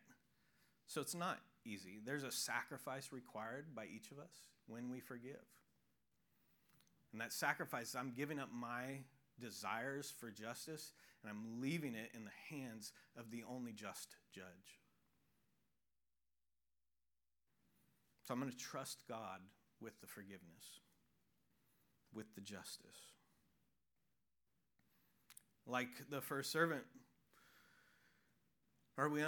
[0.87, 1.99] So it's not easy.
[2.03, 4.31] There's a sacrifice required by each of us
[4.67, 5.45] when we forgive.
[7.11, 8.99] And that sacrifice, I'm giving up my
[9.39, 14.79] desires for justice and I'm leaving it in the hands of the only just judge.
[18.23, 19.39] So I'm going to trust God
[19.81, 20.81] with the forgiveness,
[22.13, 23.13] with the justice.
[25.65, 26.83] Like the first servant,
[28.97, 29.21] are we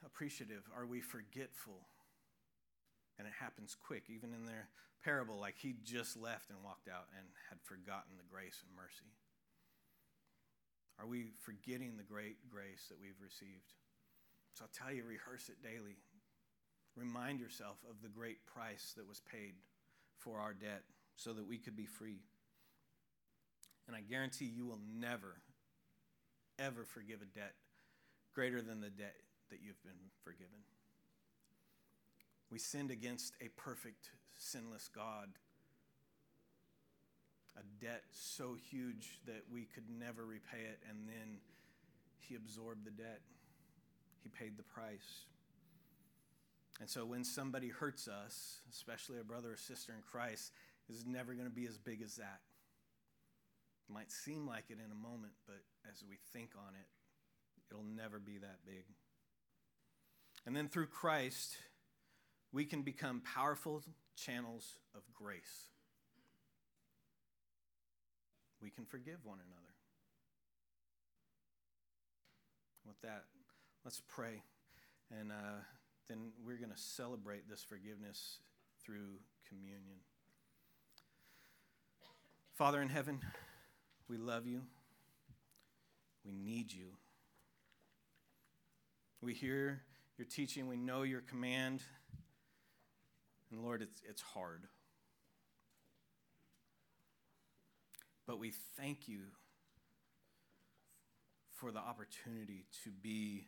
[0.00, 0.62] unappreciative?
[0.76, 1.86] Are we forgetful?
[3.18, 4.68] And it happens quick, even in their
[5.02, 9.10] parable, like he just left and walked out and had forgotten the grace and mercy.
[10.98, 13.74] Are we forgetting the great grace that we've received?
[14.54, 15.98] So I'll tell you, rehearse it daily.
[16.96, 19.54] Remind yourself of the great price that was paid
[20.16, 20.82] for our debt
[21.14, 22.22] so that we could be free.
[23.86, 25.36] And I guarantee you will never,
[26.58, 27.54] ever forgive a debt
[28.34, 29.16] greater than the debt
[29.50, 30.64] that you've been forgiven.
[32.50, 35.28] We sinned against a perfect, sinless God.
[37.56, 41.38] A debt so huge that we could never repay it, and then
[42.20, 43.20] He absorbed the debt.
[44.22, 45.26] He paid the price.
[46.80, 50.52] And so when somebody hurts us, especially a brother or sister in Christ,
[50.88, 52.40] is never going to be as big as that.
[53.88, 56.86] It might seem like it in a moment, but as we think on it,
[57.70, 58.84] it'll never be that big.
[60.48, 61.58] And then through Christ,
[62.54, 63.82] we can become powerful
[64.16, 65.68] channels of grace.
[68.62, 69.74] We can forgive one another.
[72.86, 73.24] With that,
[73.84, 74.40] let's pray.
[75.20, 75.60] And uh,
[76.08, 78.38] then we're going to celebrate this forgiveness
[78.82, 79.18] through
[79.50, 79.98] communion.
[82.54, 83.20] Father in heaven,
[84.08, 84.62] we love you.
[86.24, 86.86] We need you.
[89.20, 89.82] We hear
[90.18, 91.80] your teaching, we know your command.
[93.50, 94.64] And Lord, it's, it's hard.
[98.26, 99.20] But we thank you
[101.54, 103.46] for the opportunity to be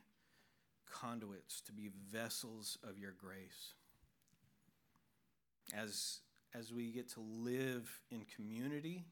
[0.91, 3.75] conduits, to be vessels of your grace.
[5.77, 6.21] As,
[6.55, 9.05] as we get to live in community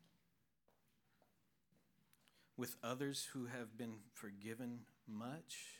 [2.56, 5.77] with others who have been forgiven much,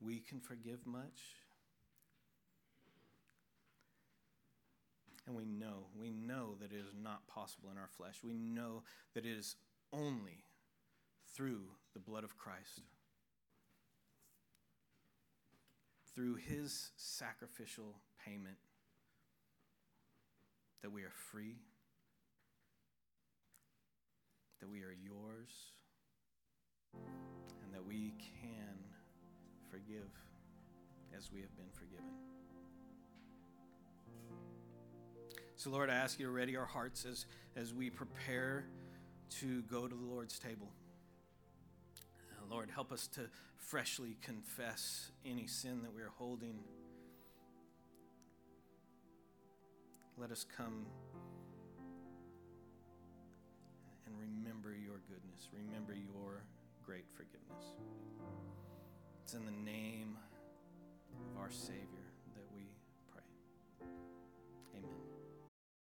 [0.00, 1.22] we can forgive much.
[5.26, 8.20] And we know, we know that it is not possible in our flesh.
[8.22, 8.84] We know
[9.14, 9.56] that it is
[9.92, 10.44] only
[11.34, 11.62] through
[11.94, 12.82] the blood of Christ,
[16.14, 18.56] through his sacrificial payment,
[20.82, 21.56] that we are free,
[24.60, 25.50] that we are yours,
[26.94, 28.65] and that we can
[29.76, 30.08] forgive
[31.14, 32.04] as we have been forgiven.
[35.56, 38.64] So, Lord, I ask you to ready our hearts as, as we prepare
[39.40, 40.70] to go to the Lord's table.
[42.50, 43.22] Lord, help us to
[43.58, 46.58] freshly confess any sin that we are holding.
[50.16, 50.86] Let us come
[54.06, 56.44] and remember your goodness, remember your
[56.86, 57.74] great forgiveness.
[59.26, 60.16] It's in the name
[61.34, 62.05] of our Savior.